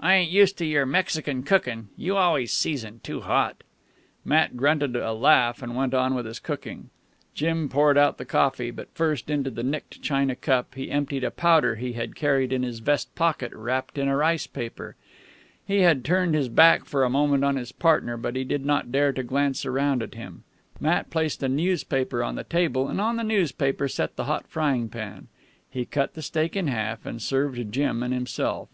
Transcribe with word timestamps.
"I 0.00 0.16
ain't 0.16 0.32
used 0.32 0.58
to 0.58 0.66
your 0.66 0.84
Mexican 0.84 1.44
cookin'. 1.44 1.90
You 1.96 2.16
always 2.16 2.50
season 2.52 2.98
too 3.04 3.20
hot." 3.20 3.62
Matt 4.24 4.56
grunted 4.56 4.96
a 4.96 5.12
laugh 5.12 5.62
and 5.62 5.76
went 5.76 5.94
on 5.94 6.16
with 6.16 6.26
his 6.26 6.40
cooking. 6.40 6.90
Jim 7.34 7.68
poured 7.68 7.96
out 7.96 8.18
the 8.18 8.24
coffee, 8.24 8.72
but 8.72 8.92
first, 8.94 9.30
into 9.30 9.48
the 9.48 9.62
nicked 9.62 10.02
china 10.02 10.34
cup, 10.34 10.74
he 10.74 10.90
emptied 10.90 11.22
a 11.22 11.30
powder 11.30 11.76
he 11.76 11.92
had 11.92 12.16
carried 12.16 12.52
in 12.52 12.64
his 12.64 12.80
vest 12.80 13.14
pocket 13.14 13.52
wrapped 13.54 13.96
in 13.96 14.08
a 14.08 14.16
rice 14.16 14.48
paper. 14.48 14.96
He 15.64 15.82
had 15.82 16.04
turned 16.04 16.34
his 16.34 16.48
back 16.48 16.84
for 16.84 17.02
the 17.02 17.08
moment 17.08 17.44
on 17.44 17.54
his 17.54 17.70
partner, 17.70 18.16
but 18.16 18.34
he 18.34 18.42
did 18.42 18.66
not 18.66 18.90
dare 18.90 19.12
to 19.12 19.22
glance 19.22 19.64
around 19.64 20.02
at 20.02 20.14
him. 20.16 20.42
Matt 20.80 21.10
placed 21.10 21.44
a 21.44 21.48
newspaper 21.48 22.24
on 22.24 22.34
the 22.34 22.42
table, 22.42 22.88
and 22.88 23.00
on 23.00 23.14
the 23.14 23.22
newspaper 23.22 23.86
set 23.86 24.16
the 24.16 24.24
hot 24.24 24.48
frying 24.48 24.88
pan. 24.88 25.28
He 25.70 25.84
cut 25.84 26.14
the 26.14 26.22
steak 26.22 26.56
in 26.56 26.66
half, 26.66 27.06
and 27.06 27.22
served 27.22 27.70
Jim 27.72 28.02
and 28.02 28.12
himself. 28.12 28.68